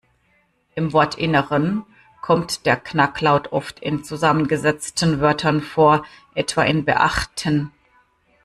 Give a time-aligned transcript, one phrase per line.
[0.73, 1.85] Im Wortinneren
[2.23, 7.71] kommt der Knacklaut oft in zusammengesetzten Wörtern vor, etwa in "beachten".